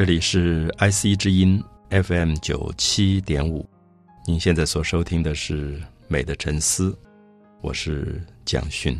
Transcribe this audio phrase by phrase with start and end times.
[0.00, 3.68] 这里是 IC 之音 FM 九七点五，
[4.26, 5.78] 您现在所收听的是
[6.08, 6.90] 《美的沉思》，
[7.60, 8.98] 我是蒋勋。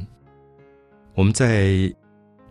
[1.14, 1.90] 我们在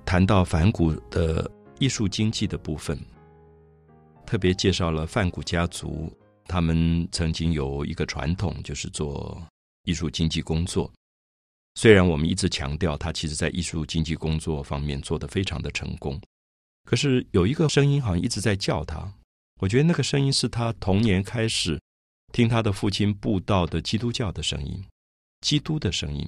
[0.03, 2.99] 谈到梵谷的艺术经济的部分，
[4.25, 6.11] 特别介绍了梵谷家族，
[6.45, 9.39] 他们曾经有一个传统，就是做
[9.83, 10.91] 艺术经济工作。
[11.75, 16.19] 虽然我们一直强调他其实在艺术经济工作方面做得非常的成功。
[16.89, 19.13] 可是有一个声音好像一直在叫他，
[19.61, 21.79] 我觉得那个声音是他童年开始
[22.33, 24.83] 听他的父亲布道的基督教的声音，
[25.41, 26.27] 基督的声音，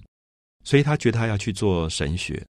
[0.64, 2.46] 所以他觉得他要去做神学。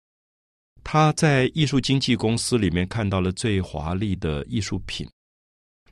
[0.83, 5.09] 他在艺术经纪公司里面看到了最华丽的艺术品，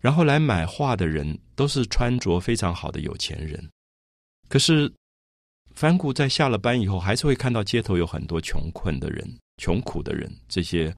[0.01, 3.65] 然后来买画的人都是穿着非常好的有钱人。
[4.49, 4.91] 可是
[5.73, 10.93] 梵谷在下了班以后，还是会看到街头有很多穷困的人、穷苦的人，这些。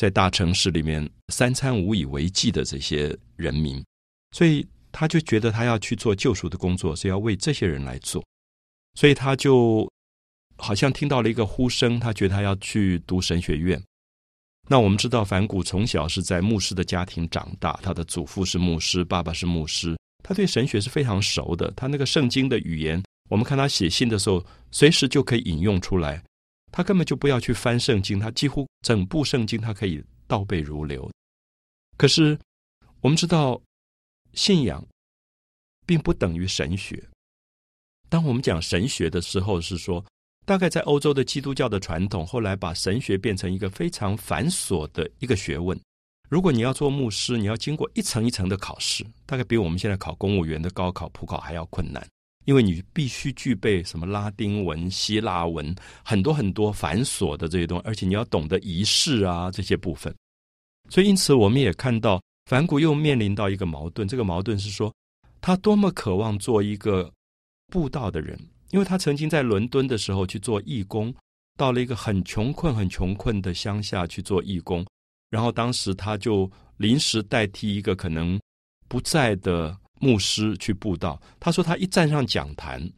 [0.00, 3.84] 在大城市里面，三餐无以为继的这些人民，
[4.34, 8.24] 所以他就觉得他要去做救赎的工作，是要为这些人来做。
[8.94, 9.86] 所以他就
[10.56, 13.78] 好像听到了一个呼声，他觉得他要去读神学院。
[14.70, 21.70] 那我们知道，梵谷从小是在牧师的家庭长大，他的祖父是牧师，爸爸是牧师，他对神学是非常熟的。
[21.72, 26.24] 他那个圣经的语言，我们看他写信的时候，随时就可以引用出来。
[26.72, 31.10] 他根本就不要去翻圣经，他几乎整部圣经他可以倒背如流。
[31.96, 32.38] 可是
[33.00, 33.60] 我们知道，
[34.34, 34.86] 信仰
[35.86, 37.02] 并不等于神学。
[38.08, 40.04] 当我们讲神学的时候，是说
[40.46, 45.78] 大概在欧洲的基督教的传统，后来把神学变成一个非常繁琐的一个学问。
[46.28, 52.06] 如果你要做牧师，你要经过一层一层的考试，大概比我们现在考公务员的高考普考还要困难。
[52.46, 60.14] 因为你必须具备什么拉丁文、希腊文，很多很多繁琐的这些东西，而且你要懂得仪式啊这些部分。
[60.88, 64.08] 所以，因此我们也看到梵谷又面临到一个矛盾。
[64.08, 64.92] 这个矛盾是说，
[65.40, 67.12] 他多么渴望做一个
[67.68, 68.38] 布道的人，
[68.70, 71.14] 因为他曾经在伦敦的时候去做义工，
[71.56, 74.84] 到了一个很穷困、很穷困的乡下去做义工，
[75.28, 78.40] 然后当时他就临时代替一个可能
[78.88, 79.76] 不在的。
[80.00, 82.90] 牧师去布道，他说他一站上讲坛，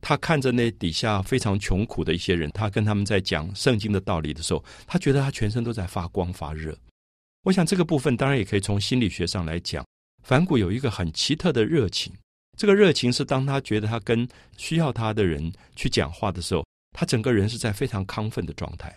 [0.00, 6.76] 他看着那底下非常穷苦的一些人，他跟他们在讲圣经的道理的时候，他觉得他全身都在发光发热。
[7.44, 9.86] 我想这个部分当然也可以从心理学上来讲，
[10.24, 12.12] 梵谷有一个很奇特的热情，
[12.56, 18.92] 这个热情是当他觉得他跟需要他的人去讲话的时候，他整个人是在非常亢奋的状态。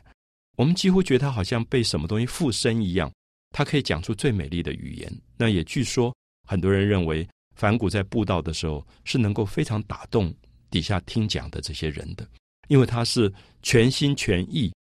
[0.57, 3.11] 我们几乎觉得他好像被什么东西附身一样，
[3.51, 5.11] 他可以讲出最美丽的语言。
[5.37, 6.11] 那也据说
[6.47, 7.27] 很多人认为。
[7.61, 10.33] 梵谷在布道的时候是能够非常打动
[10.71, 12.27] 底下听讲的这些人的，
[12.69, 14.73] 因为他是全心全意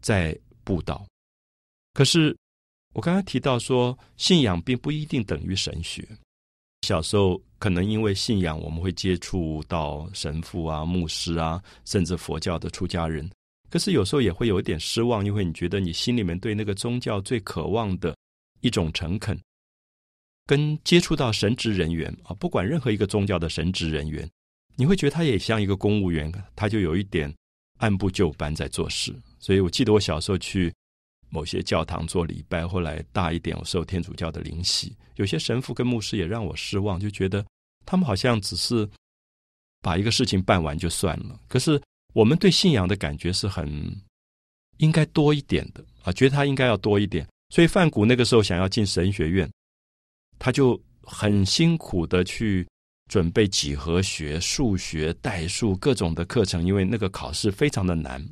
[0.00, 1.04] 在布道。
[1.92, 2.32] 可是
[2.92, 6.06] 我刚刚提到说，信仰并不一定等于神学。
[6.82, 13.28] 小时候可能因为信仰，我们会接触到神父啊、牧师啊，甚至佛教的出家人。
[13.68, 18.16] 可是有时候也会有一点失望，因为你觉得你心里面对那个宗教最渴望的
[18.60, 19.36] 一种诚恳。
[20.46, 24.28] 跟接触到神职人员啊，不管任何一个宗教的神职人员，
[24.76, 27.32] 你会觉得他也像一个公务员，他就有一点
[27.78, 29.14] 按部就班在做事。
[29.38, 30.72] 所以我记得我小时候去
[31.30, 37.44] 某些教堂做礼拜，后来大一点我受天主教的灵洗，有些神父跟牧师也让我失望，就觉得
[37.86, 38.88] 他们好像只是
[39.80, 41.40] 把一个事情办完就算了。
[41.48, 41.80] 可是
[42.12, 43.66] 我们对信仰的感觉是很
[44.76, 47.26] 应该多一点的啊，觉得他应该要多一点。
[47.48, 49.50] 所以范谷那个时候想要进神学院。
[50.44, 52.68] 他就很辛苦的去
[53.08, 58.22] 准备几何学、数学、代数各种的课程，因为那个考试非常的难。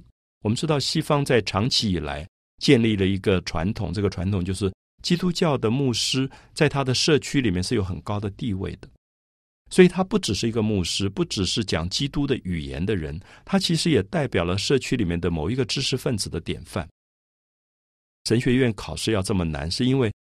[0.44, 2.28] 我们知道西方在长期以来
[2.58, 4.70] 建立了一个传统，这个传统就是
[5.02, 8.86] 基督教的牧师在他的社区里面是有很高的地位的，
[9.70, 16.86] 所以他不只是一个牧师，不只是讲基督的语言的人，他其实也代表了社区里面的某一个知识分子的典范。
[18.26, 20.12] 神学院考试要这么难，是因为。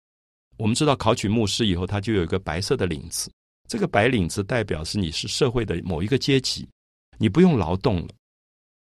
[0.61, 3.33] 我们知道考取牧师以后，他就有一个白色的领子。
[3.67, 6.69] 这个白领子代表是你是社会的某一个阶级，
[7.17, 8.09] 你不用劳动了。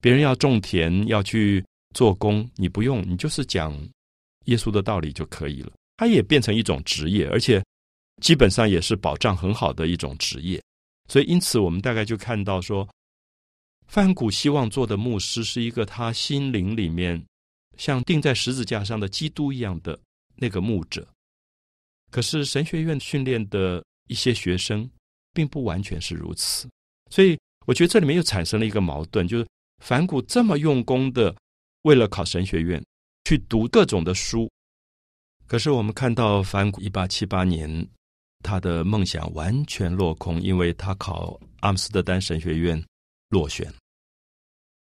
[0.00, 1.64] 别人要种田要去
[1.94, 3.72] 做工，你不用，你就是讲
[4.46, 5.70] 耶稣的道理就可以了。
[5.96, 7.64] 它也变成一种职业，而且
[8.20, 10.60] 基本上也是保障很好的一种职业。
[11.08, 12.88] 所以，因此我们大概就看到说，
[13.86, 17.22] 范谷希望做的牧师是一个他心灵里面
[17.76, 19.96] 像钉在十字架上的基督一样的
[20.34, 21.06] 那个牧者。
[22.10, 24.88] 可是神学院训练的一些学生，
[25.32, 26.68] 并不完全是如此，
[27.10, 29.46] 所以我觉得这里面又产生了一个矛盾，就是
[29.78, 31.34] 梵谷这么用功的
[31.82, 32.84] 为了考神学院
[33.24, 34.50] 去读各种的书，
[35.46, 37.88] 可是我们看到梵谷一八七八年，
[38.42, 42.82] 他的梦想完全落空，因为他考阿姆斯特丹神学院
[43.28, 43.72] 落选。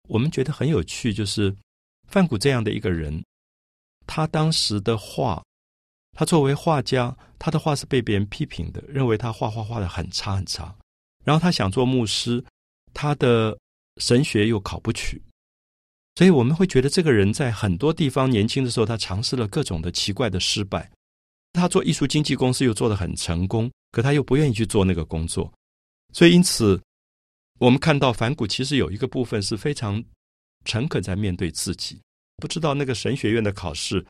[0.08, 1.54] 我们觉得很有趣，就是
[2.08, 3.24] 梵谷这样的一个人，
[4.06, 5.42] 他当时的画，
[6.14, 10.74] 他作为画家，他的画是被别人批评的，认为他画画画的很差很差。
[11.24, 12.42] 然后他想做牧师，
[12.92, 13.58] 他的
[13.96, 15.20] 神学又考不取。
[16.14, 20.88] 所以我们会觉得这个人在很多地方年轻的时候，他尝试了各种的奇怪的失败。
[21.52, 25.52] 他做艺术经纪公司又做得很成功，可他又不愿意去做那个工作。
[26.12, 26.80] 所以因此，
[27.58, 30.02] 我们看到反骨其实有一个部分是非常
[30.64, 32.00] 诚恳在面对自己。
[32.36, 34.04] 不知道那个神学院的考试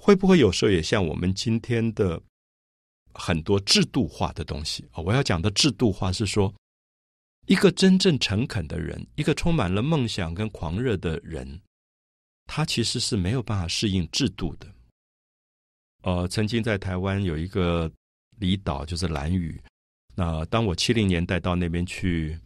[0.00, 2.20] 会不会有时候也像我们今天的
[3.12, 4.84] 很多制度化的东西？
[4.94, 6.54] 我要讲的制度化是说。
[7.46, 11.60] 一个真正诚恳的人，一个充满了梦想跟狂热的人，
[12.46, 14.66] 他其实是没有办法适应制度的。
[16.04, 17.92] 呃，曾经在台湾有一个
[18.38, 19.60] 离岛，就是兰屿。
[20.14, 22.40] 那当我七零年代到那边去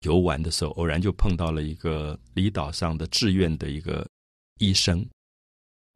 [0.00, 4.06] 游玩的时候，偶然就碰到了一个离岛上的志愿的一个
[4.58, 5.02] 医生，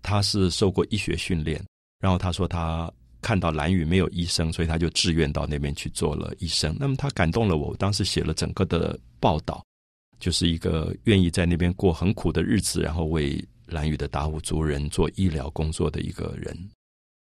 [0.02, 1.64] 他是受过医学训练，
[2.00, 2.92] 然后他说他。
[3.22, 6.74] 看到蓝屿没有医生，所以他就自愿到那边去做了医生。
[6.80, 9.62] 那么他感动了我，当时写了整个的报道，
[10.18, 16.56] 就是一个愿意在那边过很苦的日子，然后为蓝屿的达悟族人做医疗工作的一个人。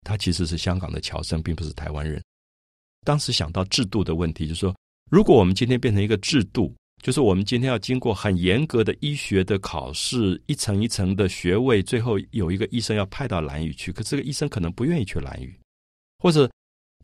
[0.06, 2.24] 他其实是香港的侨生，并不是台湾人。
[3.04, 4.75] 当时想到制度的问题，就是说，
[5.10, 6.72] 如果我们今天变成一个制度。
[7.01, 15.57] 就是我们今天要经过很严格的医学的考试，一层一层的学位，最后有一个医生要派到蓝屿去，可这个医生可能不愿意去蓝屿。
[16.22, 16.50] 或者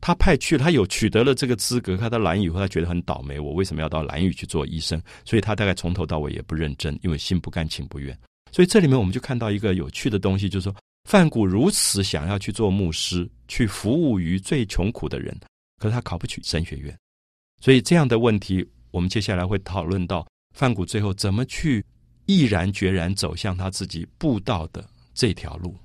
[0.02, 3.40] 他派去，他有取得了这个资格，他到蓝屿后，他觉得很倒霉。
[3.40, 5.00] 我为什么要到蓝屿去做医生？
[5.24, 8.16] 所以他大概从头到尾也不认真，因为心不甘情不愿。
[8.52, 10.76] 所以这里面我们就看到一个有趣的东西，就是说
[11.08, 15.34] 范谷如此想要去做牧师，去服务于最穷苦的人，
[15.78, 16.94] 可是他考不取神学院。
[17.60, 18.64] 所以这样的问题，
[18.96, 21.84] 我们接下来会讨论到范谷最后怎么去
[22.24, 24.82] 毅然决然走向他自己步道的
[25.12, 25.76] 这条路。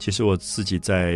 [0.00, 1.14] 其实我自己在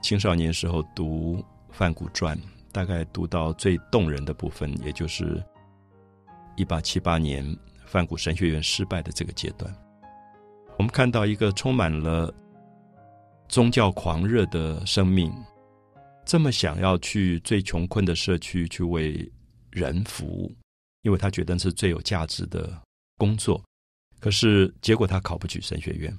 [0.00, 1.38] 青少年时候读
[1.72, 2.38] 《范古传》，
[2.72, 5.42] 大概读到最动人的部分，也就是
[6.56, 7.44] 一八七八年
[7.84, 9.72] 范古神学院失败的这个阶段。
[10.78, 12.32] 我们看到一个充满了
[13.48, 15.30] 宗教狂热的生命，
[16.24, 19.30] 这么想要去最穷困的社区去为
[19.70, 20.50] 人服务，
[21.02, 22.72] 因为他觉得是最有价值的
[23.18, 23.62] 工作。
[24.18, 26.16] 可是结果他考不取神学院。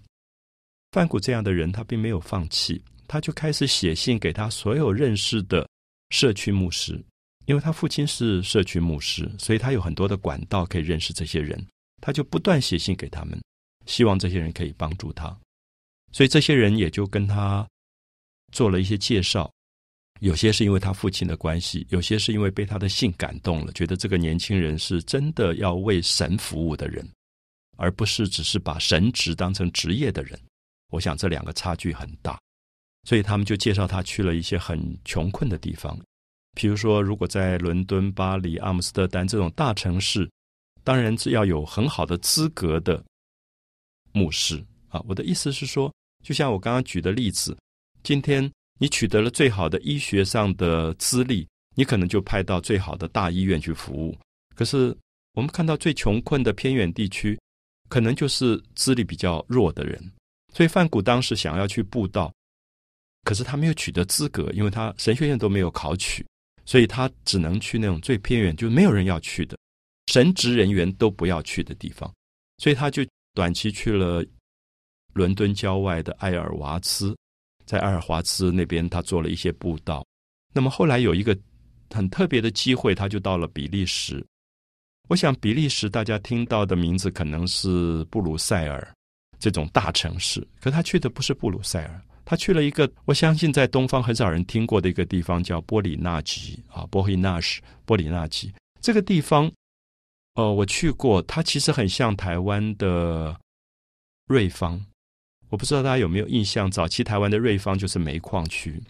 [0.92, 5.68] 范谷这样的人，他并没有放弃，他就开始写信给他所有认识的
[6.14, 7.04] 社区牧师，
[7.48, 11.60] 因为他父亲是社区牧师，所以他有很多的管道可以认识这些人，
[12.02, 13.42] 他就不断写信给他们，
[13.88, 15.36] 希望这些人可以帮助他。
[16.12, 17.68] 所以这些人也就跟他
[18.52, 19.52] 做了一些介绍，
[20.20, 27.04] 有些是因为他父亲的关系，有些是因为被他的信感动了，觉得这个年轻人是真的要为神服务的人，
[27.76, 30.40] 而不是只是把神职当成职业的人。
[30.92, 32.40] 我想这两个差距很大，
[33.04, 36.00] 所以他们就介绍他去了一些很穷困的地方，
[36.56, 40.30] 比如说，如果在伦敦、巴黎、阿姆斯特丹这种大城市，
[40.84, 43.04] 当然是要有很好的资格的
[44.12, 45.02] 牧师啊。
[45.08, 45.94] 我的意思是说，
[46.24, 47.58] 就像我刚刚举的例子，
[48.04, 54.18] 今天你取得了最好的医学上的资历，你可能就派到最好的大医院去服务。
[54.56, 54.96] 可是
[55.34, 57.40] 我们看到最穷困的偏远地区，
[57.90, 60.00] 可能就是资历比较弱的人。
[60.54, 62.32] 所以范谷当时想要去布道，
[63.24, 66.26] 可是他没有取得资格，因为他神学院都没有考取，
[66.66, 69.58] 所以他只能去那种最偏远，就没有人要去的
[70.08, 72.12] 神职人员都不要去的地方。
[72.58, 73.04] 所以他就
[73.34, 74.24] 短期去了
[75.14, 77.16] 伦敦郊外的埃尔瓦兹，
[77.66, 80.06] 在埃尔华兹那边，他做了一些布道。
[80.54, 81.38] 那么后来有一个
[81.90, 84.26] 很特别的机会，他就到了比利时。
[85.10, 88.94] 我想比利时大家听到的名字可能是布鲁塞尔。
[89.40, 99.52] 这种大城市，可他去的不是布鲁塞尔，他去了一个我相信在东方很少人听过的一个地方，叫波里纳吉啊，波希纳什，波里纳吉这个地方，
[100.36, 103.40] 呃，我去过，它其实很像台湾的
[104.28, 104.84] 瑞芳，
[105.50, 108.82] 我不知道大家有没有印象，早期台湾的瑞芳就是煤矿区，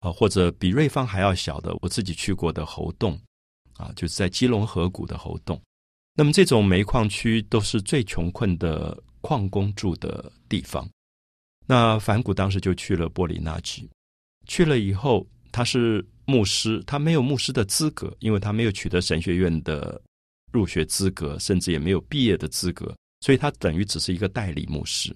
[0.00, 3.18] 啊，或者比瑞芳还要小的，我自己去过的猴洞，
[3.74, 5.60] 啊，就是在基隆河谷的猴洞，
[6.14, 8.96] 那么这种煤矿区都是最穷困的。
[9.22, 10.88] 矿工住的地方。
[11.68, 13.90] 那梵谷当时就去了波里纳吉，
[14.46, 20.00] 去了以后，他是牧师，他没有牧师的资格，因为他没有取得神学院的
[20.52, 25.12] 入学资格，甚至也没有毕业的资格，所以他等于只是一个代理牧师。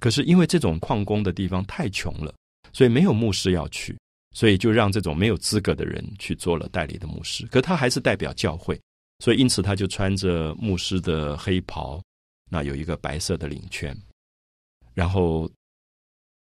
[0.00, 2.34] 可是因为这种矿工的地方太穷了，
[2.72, 3.96] 所以没有牧师要去，
[4.34, 7.46] 所以就让这种没有资格的人去做了代理的牧师。
[7.46, 8.76] 可他还是代表教会，
[9.20, 12.02] 所以因此他就穿着牧师的黑袍，
[12.50, 13.96] 那有一个白色的领圈，
[14.92, 15.48] 然后。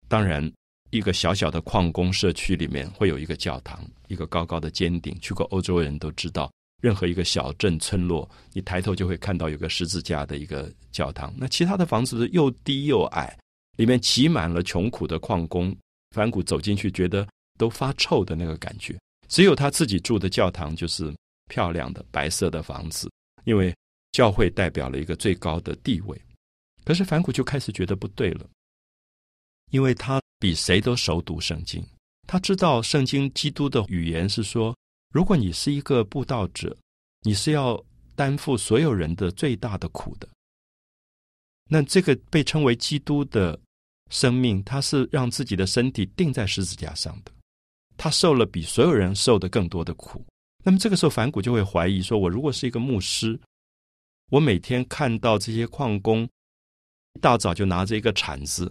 [0.08, 0.52] 当然，
[0.90, 5.16] 一个小小的矿工社区里面会有一个教堂，一个高高的尖顶。
[5.20, 11.34] 去过欧洲人都知道，任何一个小镇村落，你抬头就会看到有个十字架的一个教堂。
[11.36, 13.36] 那其他的房子又低又矮，
[13.76, 15.74] 里面挤满了穷苦的矿工。
[16.14, 17.26] 梵谷走进去，觉得
[17.58, 18.96] 都发臭的那个感觉。
[19.26, 21.12] 只有他自己住的教堂就是
[21.48, 23.10] 漂亮的白色的房子，
[23.44, 23.74] 因为
[24.12, 26.16] 教会代表了一个最高的地位。
[26.84, 28.46] 可是梵谷就开始觉得不对了。
[29.70, 31.84] 因为他比谁都熟读圣经，
[32.26, 34.76] 他知道圣经基督的语言是说：
[35.12, 36.76] 如果你是一个布道者，
[37.22, 37.82] 你是要
[38.14, 40.28] 担负所有人的最大的苦的。
[41.68, 43.58] 那这个被称为基督的
[44.10, 47.32] 生命，他是让自己的身体钉在十字架上的，
[47.96, 50.24] 他受了比所有人受的更多的苦。
[50.62, 53.38] 那么这个时候，反骨就会怀疑说：我如果是一个牧师，
[54.30, 56.28] 我每天看到这些矿工
[57.14, 58.70] 一大早就拿着一个铲子。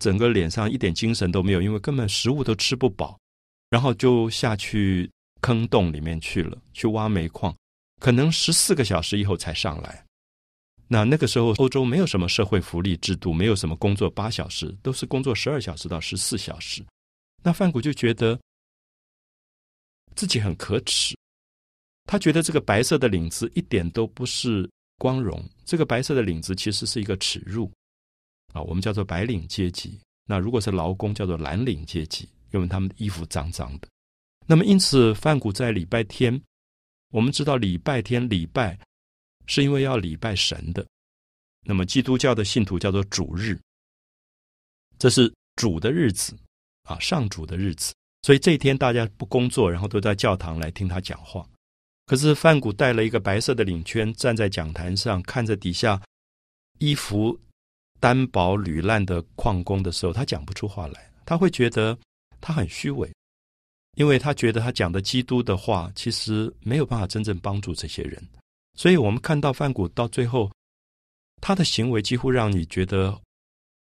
[0.00, 3.16] 整个脸上一点精神都没有，因为根本食物都吃不饱，
[3.68, 5.08] 然后就下去
[5.42, 7.54] 坑洞里面去了，去挖煤矿，
[8.00, 10.04] 可能十四个小时以后才上来。
[10.88, 16.84] 那那个时候欧洲没有什么社会福利制度，没有什么工作八小时，都是工作十二小时到十四小时。
[17.44, 18.36] 那范谷就觉得
[20.16, 21.16] 自己很可耻，
[22.06, 27.70] 他觉得这个白色的领子一点都不是光荣，这个白色的领子其实是一个耻辱。
[28.52, 29.98] 啊，我们叫做白领阶级。
[30.26, 33.88] 那如果是劳工，叫做蓝领阶级，因为他们衣服脏脏的。
[34.46, 36.40] 那么，因此，范谷在礼拜天，
[37.10, 38.78] 我们知道礼拜天礼拜
[39.46, 40.86] 是因为要礼拜神的。
[41.64, 43.58] 那么，基督教的信徒叫做主日，
[44.98, 46.36] 这是主的日子
[46.84, 47.92] 啊，上主的日子。
[48.22, 51.44] 所以这一天大家不工作，然后都在教堂来听他讲话。
[52.06, 56.00] 可是范谷带了一个白色的领圈，站在讲坛上，看着底下
[56.78, 57.38] 衣服。
[58.00, 61.96] 单薄屡烂的矿工的时候，他讲不出话来，他会觉得
[62.40, 63.12] 他很虚伪，
[63.96, 68.20] 因为他觉得他讲的基督的话，其实没有办法真正帮助这些人。
[68.74, 70.50] 所以，我们看到范谷到最后，
[71.42, 73.14] 他的行为几乎让你觉得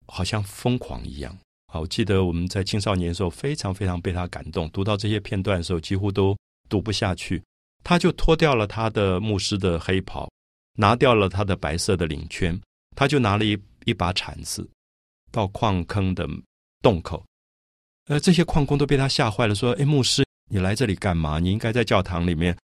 [0.09, 1.39] 好像疯狂一样。
[1.73, 6.37] 好，我记得我们在青少年的时候，非常非常被他感动，读到这些片段的时候，几乎都
[6.69, 7.41] 读不下去。
[7.85, 10.29] 他就脱掉了他的牧师的黑袍，
[10.75, 12.61] 拿掉了他的白色的领圈，
[12.97, 13.57] 他就拿了一。
[13.89, 14.69] 一把铲子
[15.33, 16.29] 到矿坑的
[16.83, 17.25] 洞口，
[18.09, 21.39] 呃，这些矿工都被他吓坏了，说：“哎，牧师，你来这里干嘛？
[21.39, 22.57] 你应该在教堂里面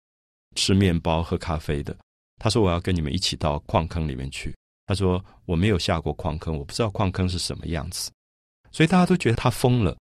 [0.54, 1.96] 吃面包、喝咖啡的。”
[2.38, 4.54] 他说：“我要跟你们一起到矿坑里面去。”
[4.86, 8.10] 他说：“我没有下过矿坑，我不知道矿坑是什么样子。”
[8.70, 9.96] 所以大家都觉得他疯了，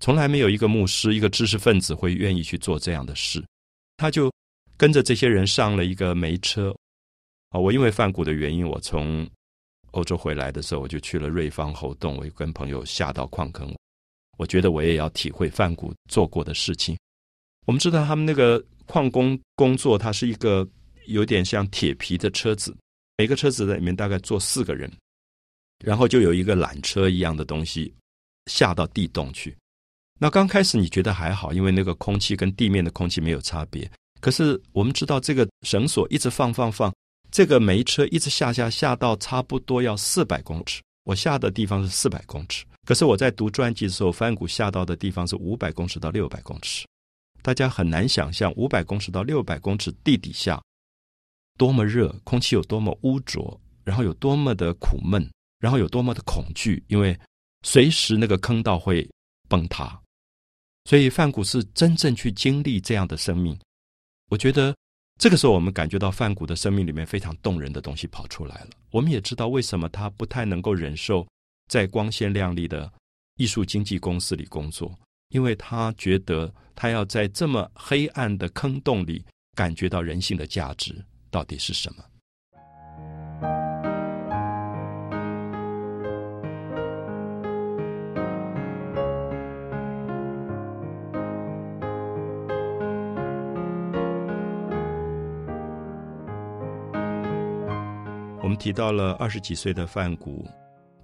[0.00, 3.42] 从来没有一个牧师、一个知识分子会愿意去做这样的事。
[3.96, 4.30] 他就
[4.76, 6.76] 跟着这些人上了一个煤车。
[7.50, 9.28] 啊，我因为犯谷的原因，我从。
[9.92, 13.74] 欧洲回来的时候，我就去了瑞芳猴洞，我跟朋友下到矿坑。
[14.36, 16.96] 我觉得我也要体会范谷做过的事情。
[17.66, 20.66] 我们知道他们那个矿工工作，它是一个
[21.06, 22.76] 有点像铁皮的车子，
[23.16, 24.90] 每个车子在里面大概坐四个人，
[25.84, 27.92] 然后就有一个缆车一样的东西
[28.46, 29.56] 下到地洞去。
[30.20, 33.90] 那刚开始你觉得还好，因为那个空气跟地面的空气没有差别。
[34.20, 36.92] 可是我们知道这个绳索一直放放放。
[37.30, 42.64] 这个煤车一直下下下到差不多要四百公尺，我下的地方是四百公尺。
[42.86, 46.86] 可是我在读传记的时候，翻谷下到的地方是五百公尺到六百公尺。
[47.42, 50.60] 大家很难想象五百公尺到六百公尺地底下
[51.58, 55.30] 多么热，空气有多么污浊，然后有多么的苦闷，
[55.60, 57.18] 然后有多么的恐惧，因为
[57.62, 59.08] 随时那个坑道会
[59.48, 60.00] 崩塌。
[60.86, 63.58] 所以范谷是真正去经历这样的生命，
[64.30, 64.74] 我觉得。
[65.18, 68.68] 这个时候，我们感觉到范谷的生命里面非常动人的东西跑出来了。
[68.92, 71.26] 我们也知道为什么他不太能够忍受
[71.68, 72.90] 在光鲜亮丽的
[73.36, 74.96] 艺术经纪公司里工作，
[75.30, 79.24] 因为他觉得他要在这么黑暗的坑洞里
[79.56, 82.04] 感觉到人性的价值到底是什么。
[98.58, 100.46] 提到了二十几岁的范谷，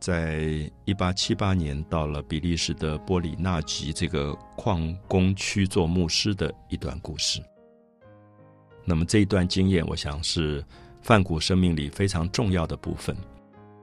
[0.01, 7.41] 在一八七八年到了比利时的波里纳吉这个矿工区做牧师的一段故事。
[8.85, 10.63] 那么这一段经验，我想是
[11.01, 13.17] 范谷生命里非常重要的部分。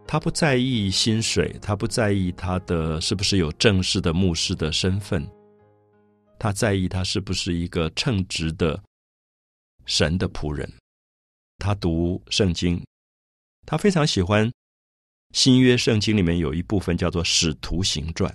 [0.06, 5.26] 他不在意薪水，他不在意他的是不是有正式的牧师的身份，
[6.38, 8.80] 他在意他是不是一个称职的
[9.86, 10.70] 神的仆人。
[11.58, 12.84] 他读圣经，
[13.66, 14.52] 他非常喜欢
[15.34, 18.32] 新约圣经里面有一部分叫做《使徒行传》，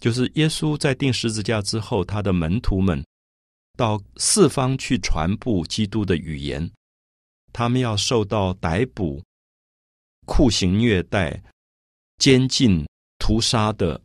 [0.00, 3.02] 就是耶稣在钉十字架之后，他的门徒们。
[3.74, 6.70] 到四方去传布基督的语言，
[7.54, 9.24] 他们要受到逮捕、
[10.26, 11.42] 酷刑虐待、
[12.18, 12.86] 监禁、
[13.18, 13.98] 屠杀的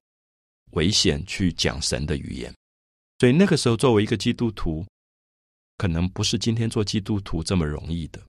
[0.71, 2.51] 危险，去讲神的语言。
[3.19, 4.85] 所以那个时候，作为一个基督徒，
[5.77, 8.21] 可能不是今天做基督徒这么容易的。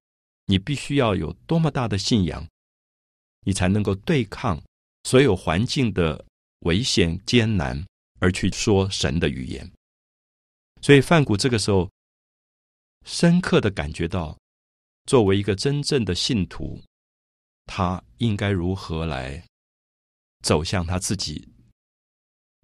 [0.51, 2.49] 你必须要有多么大的信仰，
[3.43, 4.63] 你才能够对抗
[5.05, 6.25] 所有环境的
[6.61, 7.85] 危险艰难，
[8.19, 9.71] 而去说神的语言。
[10.81, 11.91] 所以范谷这个时候
[13.05, 14.39] 深刻的感觉到，
[15.05, 16.81] 作为一个真正的信徒，
[17.67, 19.45] 他应该如何来
[20.43, 21.47] 走向他自己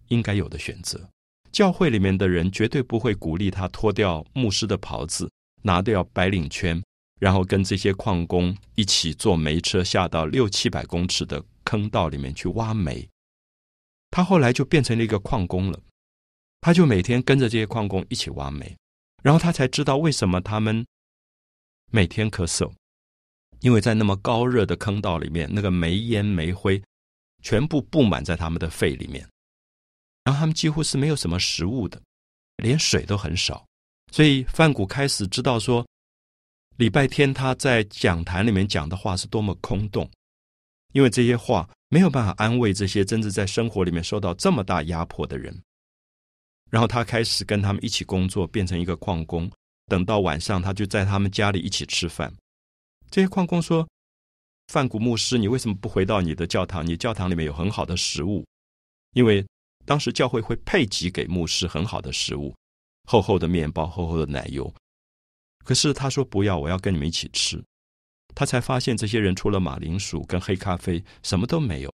[0.09, 1.07] 应该有的选择。
[1.53, 5.31] 教会里面的人绝对不会鼓励他脱掉牧师的袍子，
[5.63, 6.83] 拿掉白领圈，
[7.25, 13.09] 然后跟这些矿工一起坐煤车下到六七百公尺的坑道里面去挖煤。
[14.11, 15.81] 他后来就变成了一个矿工了。
[16.61, 18.77] 他就每天跟着这些矿工一起挖煤，
[19.23, 20.87] 然后他才知道为什么他们
[21.91, 22.71] 每天咳嗽，
[23.61, 26.83] 因为在那么高热的坑道里面，那个煤烟煤灰
[27.43, 29.27] 全部布满在他们的肺里面，
[30.25, 32.03] 然后他们几乎是没有什么食物的，
[32.59, 33.65] 连水都很少。
[34.13, 35.87] 所以范谷开始知道说，
[36.77, 40.11] 礼拜天他在讲坛里面讲的话是多么空洞，
[40.93, 45.57] 因为这些话没有办法安慰这些真正在生活里面受到这么大压迫的人。
[46.71, 49.49] 然后他开始跟他们一起工作，变成一个矿工。
[49.87, 52.33] 等到晚上，他就在他们家里一起吃饭。
[53.11, 53.87] 这些矿工说
[54.67, 56.85] ：“范古牧师，你为什么不回到你的教堂？
[56.85, 58.45] 你教堂里面有很好的食物，
[59.13, 59.47] 因为
[59.85, 62.53] 当时教会会配给给牧师很好的食物，
[63.05, 64.75] 厚厚的面包，厚厚的奶油。
[65.65, 67.63] 可是他说不要，我要跟你们一起吃。
[68.35, 71.93] 他才发现这些人除了马铃薯跟黑咖啡，什么都没有。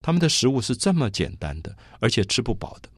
[0.00, 2.88] 他们的食物是这么简单的，而且吃不饱的。”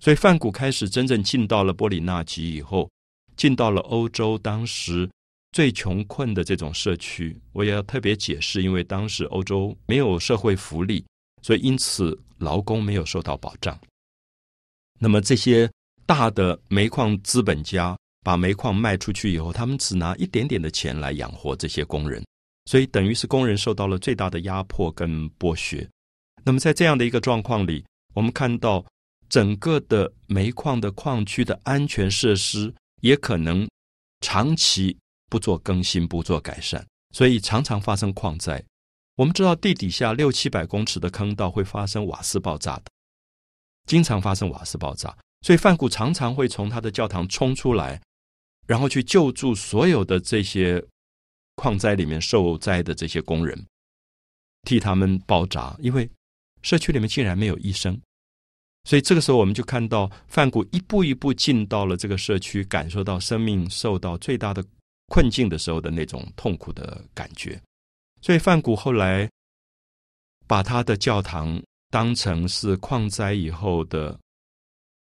[0.00, 2.90] 所以，范谷开始真正进到了波里纳吉以后，
[3.34, 5.10] 进到了欧洲当时
[5.52, 7.34] 最穷困的这种社区。
[7.52, 11.02] 我也要特别解释，因为当时欧洲没有社会福利，
[11.42, 13.78] 所以因此劳工没有受到保障。
[14.98, 15.70] 那么这些
[16.04, 22.26] 大的煤矿资本家把煤矿卖出去以后，他们只拿一点点的钱来养活这些工人，
[22.64, 25.88] 所以等于是工人受到了最大的压迫跟剥削。
[26.42, 27.84] 那么在这样的一个状况里，
[28.14, 28.84] 我们看到。
[29.28, 33.68] 整个的煤矿的矿区的安全设施也可能
[34.20, 34.96] 长期
[35.28, 38.62] 不做更新、不做改善，所以常常发生矿灾。
[39.16, 42.84] 我们知道地底下六七百公尺的坑道会发生瓦斯爆炸的，
[43.88, 48.00] 经常发生瓦斯爆炸，所以范谷常常会从他的教堂冲出来，
[48.66, 50.82] 然后去救助所有的这些
[51.54, 53.66] 矿灾里面受灾的这些工人，
[54.62, 56.08] 替他们包扎，因为
[56.62, 57.98] 社区里面竟然没有医生。
[58.84, 64.64] 所以这个时候，我们就看到范谷一步一步进到了这个社区，感受到生命受到最大的
[65.08, 67.60] 困境的时候的那种痛苦的感觉。
[68.22, 69.28] 所以范谷后来
[70.46, 74.16] 把他的教堂当成是矿灾以后的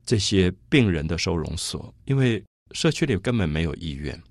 [0.04, 4.22] 这些病人的收容所，因为社区里根本没有医院，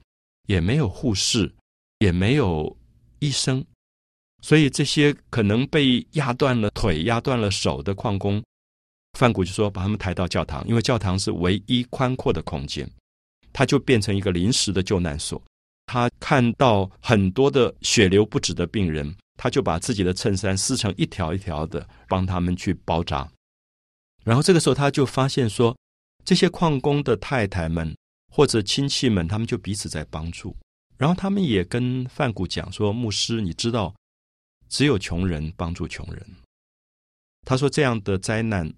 [0.47, 1.53] 也没有护士，
[1.99, 2.77] 也没有
[3.19, 3.65] 医生，
[4.43, 8.43] 所以这些可能被压断了腿、压断了手的矿工。
[9.19, 12.89] 范谷就说：“把他们抬到教堂，因为教堂是唯一宽阔的空间，
[13.53, 15.43] 他就变成一个临时的救难所。
[15.87, 23.29] 他看到很多的血流不止的病人，他就把自己的衬衫撕成一条一条的，帮他们去包扎。
[24.23, 25.77] 然后这个时候，他就发现说，
[26.25, 27.97] 这些矿工的太太们
[28.31, 30.57] 或者亲戚们，他们就彼此在帮助。
[30.97, 33.95] 然后他们也跟范谷讲说：‘牧师，你知道，
[34.69, 36.27] 只有穷人帮助穷人。’
[37.47, 38.73] 他说这样的灾难。”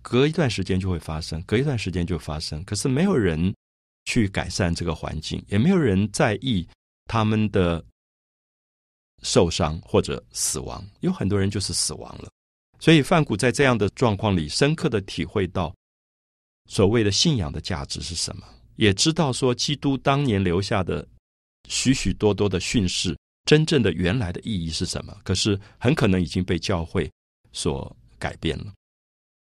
[0.00, 2.62] 隔一段时间就会发生，隔一段时间就发生。
[2.64, 3.52] 可是没有人
[4.04, 6.66] 去改善这个环境，也没有人在意
[7.06, 7.84] 他们的
[9.22, 10.86] 受伤或者死亡。
[11.00, 12.30] 有很多人就是死亡了。
[12.78, 15.74] 所以范谷在这样的状况里，深刻的体会到
[16.68, 21.04] 所谓的信仰的价值是什么，也知道说基督当年留下的
[21.68, 25.16] 许许多多的训示，真正的原来的意义是什么。
[25.24, 27.10] 可是很可能已经被教会
[27.52, 28.72] 所改变了。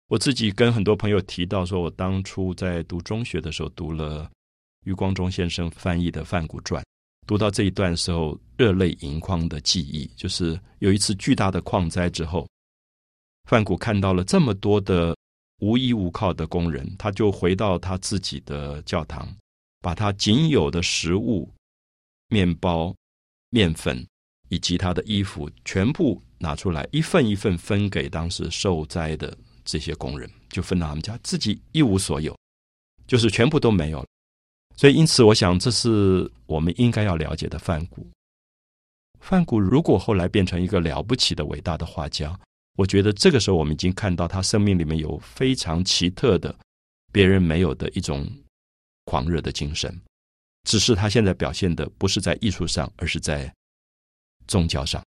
[0.07, 4.29] 我自己跟很多朋友提到，说我当初在读中学的时候，读了
[4.85, 6.81] 余光中先生翻译的《范谷传》，
[7.27, 12.45] 读到这一段时候，热泪盈眶的记忆，就是有一次巨大的矿灾之后，
[13.49, 15.15] 范谷看到了这么多的
[15.61, 19.27] 无依无靠的工人，他就回到他自己的教堂，
[19.81, 21.49] 把他仅有的食物、
[22.27, 22.93] 面包、
[23.49, 24.05] 面粉
[24.49, 29.35] 以及他的衣服全部拿出来，一份一份分给当时受灾的。
[29.63, 32.35] 这些工人就分到他们家，自己一无所有，
[33.05, 34.07] 就是全部都没有了。
[34.75, 38.05] 所以，因此，我想这是我们应该要了解的范谷。
[39.19, 42.37] 范谷如果后来变成一个了不起的伟大的画家，
[42.77, 46.55] 我觉得这个时候我们已经看到他生命里面有非常奇特的、
[47.11, 48.29] 别人没有的一种
[49.05, 50.01] 狂热的精神。
[50.63, 53.51] 只是他现在表现的不是在艺术上，而是在
[54.47, 55.03] 宗教上。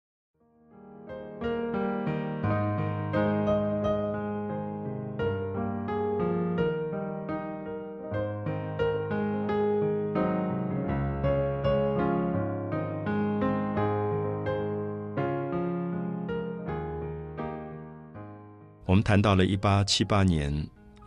[18.91, 20.53] 我们谈到了一八七八年，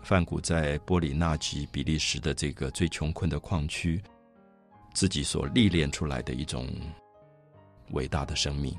[0.03, 4.03] 范谷在波里纳吉比利时的这个最穷困的矿区，
[4.95, 6.67] 自己所历练出来的一种
[7.91, 8.75] 伟大的生命。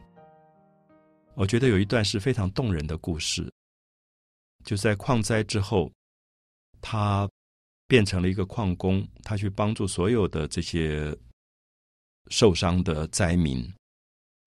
[1.35, 3.47] 我觉得有一段是非常动人的故事，
[4.63, 5.91] 就在矿灾之后，
[6.81, 7.29] 他
[7.87, 11.15] 变成了一个矿工，他去帮助所有的这些
[12.31, 13.71] 受伤的灾民，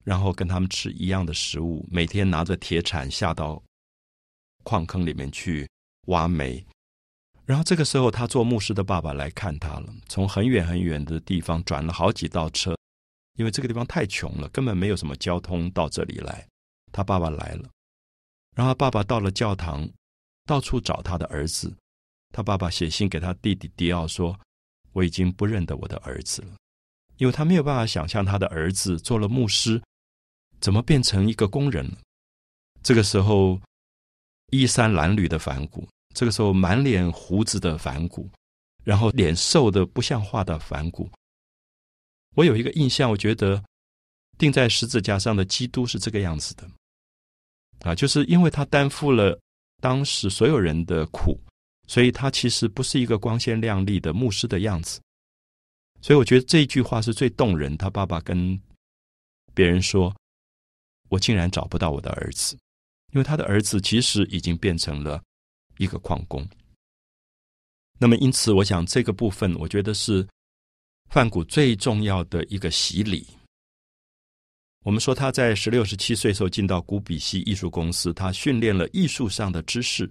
[0.05, 3.63] 然后跟他们吃一样的食物，每天拿着铁铲下到。
[4.69, 5.67] 矿坑里面去
[6.09, 6.63] 挖煤，
[7.47, 9.91] 然后这个时候，他做牧师的爸爸来看他了。
[10.11, 12.77] 从很远很远的地方转了好几道车，
[13.37, 16.47] 因为这个地方太穷了，根本没有什么交通到这里来。
[16.93, 17.71] 他爸爸来了，
[18.55, 19.89] 然后爸爸到了教堂，
[20.45, 21.75] 到处找他的儿子。
[22.31, 24.39] 他爸爸写信给他弟弟迪奥说
[24.93, 26.49] ：“我已经不认得我的儿子了，
[27.17, 29.83] 因为他没有办法想象他的儿子做了牧师，
[30.61, 31.97] 怎么变成一个工人了。”
[32.85, 33.59] 这个时候。
[34.51, 38.29] 衣衫褴褛的反骨，这个时候满脸胡子的反骨，
[38.85, 41.11] 然后脸瘦的不像话的反骨。
[42.35, 43.63] 我有一个印象，我觉得
[44.39, 46.69] 钉在十字架上的基督是这个样子的，
[47.81, 49.39] 啊，就是因为他担负了
[49.81, 51.39] 当时所有人的苦，
[51.87, 55.01] 所以他其实不是一个光鲜亮丽的牧师的样子。
[56.01, 57.77] 所以我觉得这句话是最动人。
[57.77, 58.61] 他爸爸跟
[59.53, 60.15] 别人说
[61.11, 62.57] ：“我竟然找不到我的儿子。”
[63.13, 65.23] 因为他的儿子其实已经变成了
[65.79, 66.47] 一个矿工，
[67.99, 70.27] 那么因此，我想这个部分，我觉得是
[71.11, 73.27] 范谷最重要的一个洗礼。
[74.85, 80.11] 我们说他在十六、十七岁时候进到古比西艺术公司，他训练了艺术上的知识。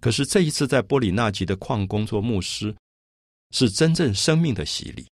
[0.00, 2.74] 可是这一次在波里纳吉的矿工做牧师，
[3.50, 5.06] 是真正生命的洗礼。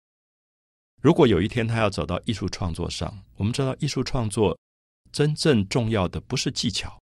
[1.03, 4.57] 如果有一天他要走到艺术创作上，我们知道艺术创作。
[5.13, 7.01] 真正重要的不是技巧，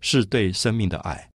[0.00, 1.30] 是对生命的爱。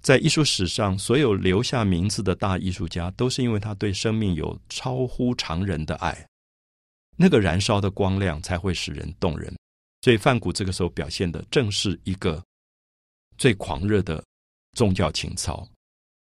[0.00, 6.26] 在艺术史上，所有留下名字的大艺术家，都是因为他对生命有超乎常人的爱。
[7.16, 9.56] 那个燃烧的光亮才会使人动人。
[10.02, 12.44] 所以，范谷这个时候表现的正是一个
[13.38, 14.22] 最狂热的
[14.72, 15.66] 宗教情操。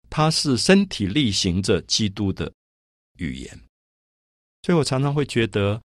[0.10, 2.54] 他是身体力行着基督的
[3.18, 3.60] 语言。
[4.62, 5.82] 所以我常常会觉得。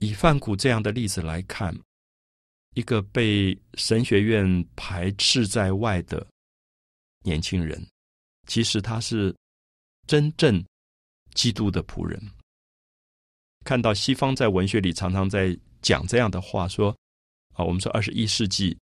[0.00, 1.74] 以范谷这样的例子来看，
[2.74, 6.26] 一个被神学院排斥在外的
[7.22, 7.84] 年轻人，
[8.46, 9.34] 其实他是
[10.06, 10.62] 真正
[11.34, 12.20] 基督的仆人。
[13.64, 16.96] 看到西方在文学里常常在讲这样的话，说
[17.54, 18.78] 啊，我们说二十一世纪，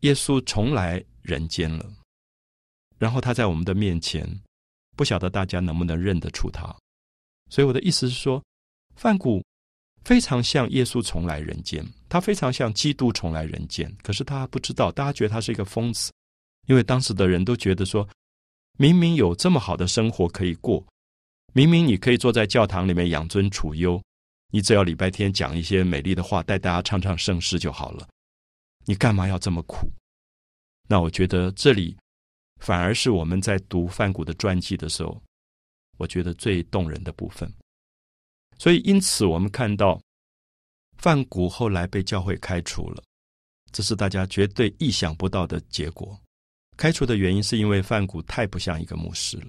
[0.00, 1.90] 耶稣重来人间了，
[2.98, 4.28] 然后他在我们的面前，
[4.96, 6.76] 不晓得大家能不能认得出他。
[7.48, 8.44] 所以我的意思是说，
[8.94, 9.42] 范谷。
[10.04, 13.94] 非常像耶稣重来人间，他非常像基督重来人间。
[14.02, 16.10] 可是他不知道，大家觉得他是一个疯子，
[16.66, 18.08] 因为当时的人都觉得说，
[18.78, 20.84] 明明有这么好的生活可以过，
[21.52, 24.02] 明明你可以坐在教堂里面养尊处优，
[24.52, 28.08] 你只要礼拜天讲一些美丽的话，带大家唱唱圣诗就好了，
[28.86, 29.90] 你干嘛要这么苦？
[30.88, 31.96] 那我觉得这里
[32.60, 35.22] 反而是我们在读范谷的传记的时候，
[35.98, 37.52] 我觉得最动人的部分。
[38.60, 39.98] 所以，因此我们看到
[40.98, 43.02] 范谷后来被教会开除了，
[43.72, 46.20] 这是大家绝对意想不到的结果。
[46.76, 49.46] 开除的原因是因为范谷太不像一个牧师了。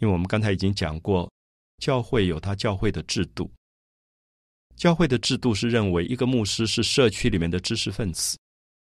[0.00, 1.32] 因为我们刚才已经讲过，
[1.78, 3.50] 教会有他教会的制度，
[4.76, 8.36] 教会的制度是认为一个牧师是社区里面的知识分子，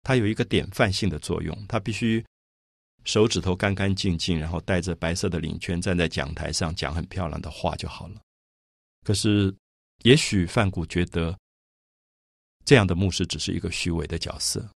[0.02, 2.24] 他有一个典范性的作用，他必须
[3.04, 8.20] 手指头干干净净，然后带着白色的领圈站在讲台上讲很漂亮的话就好了。
[9.04, 9.54] 可是，
[10.02, 11.38] 也许范谷觉得
[12.64, 14.66] 这样的牧师只是一个虚伪的角色，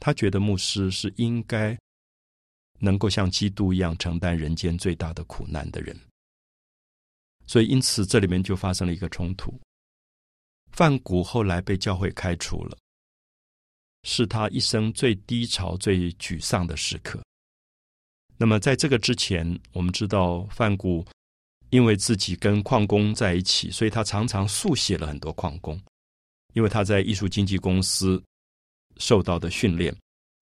[0.00, 1.78] 他觉得牧师是应该
[2.78, 5.94] 能够像基督一样承担人间最大的苦难的人。
[7.46, 9.52] 所以，因此这里面就发生了一个冲突。
[10.72, 12.78] 范谷后来被教会开除了，
[14.04, 17.22] 是他一生最低潮、最沮丧的时刻。
[18.38, 21.04] 那么，在这个之前，我们知道范谷
[21.70, 25.80] 因为自己跟矿工在一起，所以他常常速写了很多矿工。
[26.52, 28.22] 因为他在艺术经纪公司
[28.98, 29.96] 受到的训练，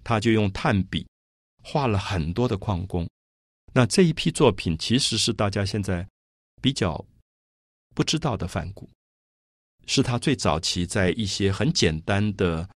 [0.04, 1.06] 他就用炭笔
[1.62, 3.08] 画了很多的矿工。
[3.72, 6.06] 那这一批作品其实是大家现在。
[6.60, 7.06] 比较
[7.94, 8.90] 不知道的梵谷，
[9.86, 12.68] 是他最早期在一些很简单的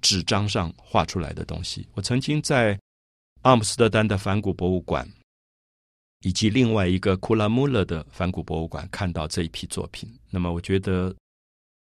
[0.00, 1.86] 纸张上画出来的东西。
[1.92, 2.80] 我曾经在
[3.42, 5.06] 阿姆斯特丹的梵谷博物馆，
[6.20, 10.12] 以及另外一个库拉穆勒的梵谷博物馆看到这一批作品。
[10.30, 11.14] 那么，我觉得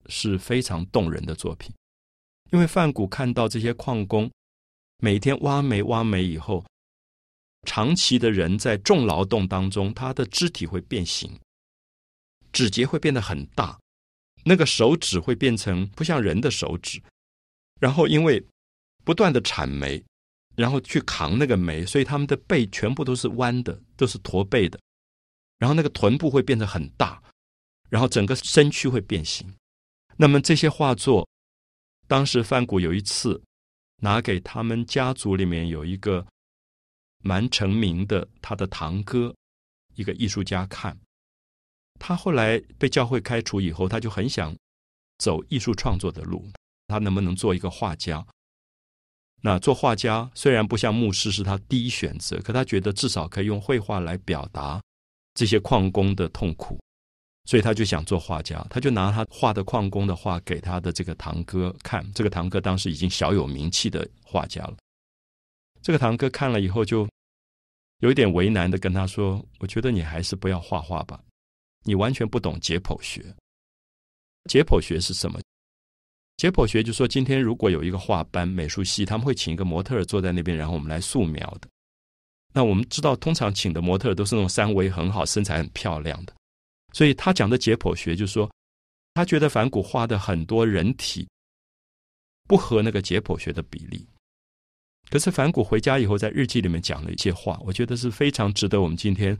[0.06, 1.72] 是非常动人的作品，
[2.50, 4.30] 因为梵谷看到这些矿工
[4.98, 6.64] 每天挖煤挖煤以后。
[7.64, 11.38] 长期的人在重劳动当中，他的肢体会变形，
[12.52, 13.78] 指节会变得很大，
[14.44, 17.02] 那个手指会变成不像人的手指。
[17.80, 18.42] 然后因为
[19.04, 20.02] 不断的铲煤，
[20.58, 24.78] 然后去扛那个煤，所以他们的背全部都是弯的，都是驼背的。
[25.58, 27.22] 然后那个臀部会变得很大，
[27.88, 29.54] 然后整个身躯会变形。
[30.16, 31.28] 那么这些画作，
[32.08, 33.40] 当时范谷有一次
[34.02, 36.26] 拿给他们家族里面有一个。
[37.20, 39.34] 蛮成名的，他的堂哥，
[39.96, 40.96] 一个艺术家看，
[41.98, 44.56] 他后来被教会开除以后，他就很想
[45.18, 46.48] 走艺术创作的路，
[46.86, 48.24] 他能不能做一个画家？
[49.40, 54.82] 那做画家虽然不像牧师是他第一选择，可他觉得至少可以用绘画来表达
[55.34, 56.76] 这些矿工的痛苦，
[57.44, 64.76] 所以他就想做画家，他就拿他画的矿工的画给他的这个堂哥看，这个堂哥当时已经小有名气的画家了。
[65.80, 67.08] 这个堂哥看了以后，就
[68.00, 71.22] 有一点为难的跟他说：“我觉得你还是不要画画吧，
[71.84, 73.24] 你完全不懂解剖学。
[74.50, 75.40] 解剖学是什么？
[76.38, 81.68] 解剖学就说，今天如果有一个画班美术系，他们会请一个模特儿坐在那边，然后我们来素描的。
[82.54, 86.32] 那我们知道，通常请的模特儿都是那种三围很好、身材很漂亮的。
[86.94, 88.48] 所以他讲的解剖学就说，
[89.14, 91.28] 他觉得反骨画的很多人体
[92.46, 94.08] 不合那个解剖学的比例。”
[95.10, 99.36] 可是反谷回家以后，在日记里面讲了一些话，我觉得是非常值得我们今天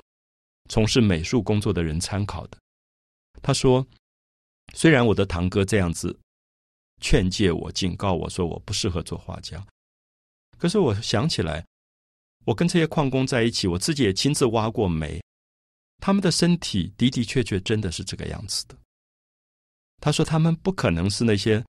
[0.69, 2.59] 从事美术工作的人参考的。
[3.41, 3.87] 他说
[4.75, 6.19] ：“虽然我的堂哥这样子
[7.01, 9.65] 劝诫我、警告我说我不适合做画家，
[10.59, 11.65] 可是我想起来，
[12.45, 15.23] 我跟这些矿工在一起，我自己也亲自挖过煤，
[15.99, 18.77] 他们的身体的的确确真的是这个样子的。”
[20.01, 21.65] 他说：“他们不可能是那些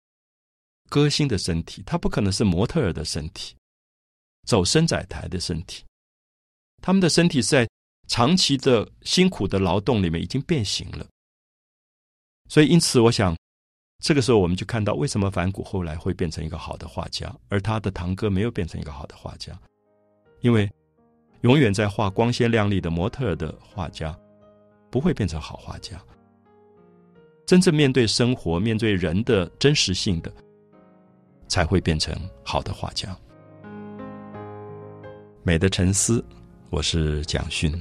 [0.89, 3.55] 歌星的身体，他不可能是模特儿的身体。”
[4.47, 5.83] 走伸展台的身体，
[6.81, 7.69] 他们的身体是在
[8.07, 11.05] 长期的辛苦的劳动里面已经变形了，
[12.47, 13.37] 所以因此，我想
[13.99, 19.51] 这个时候我们就看到为什么梵谷后来会变成一个好的画家，而他的堂哥没有变成一个好的画家，
[20.39, 20.69] 因为
[21.41, 24.17] 永远在画光鲜亮丽的模特的画家
[24.89, 26.01] 不会变成好画家，
[27.45, 30.31] 真正面对生活、面对人的真实性的，
[31.49, 33.15] 才会变成好的画家。
[35.43, 36.23] 美的沉思，
[36.69, 37.71] 我是蒋勋。